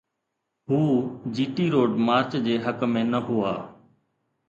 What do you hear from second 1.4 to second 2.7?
ٽي road march جي